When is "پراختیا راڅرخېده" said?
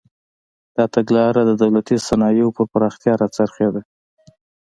2.73-3.81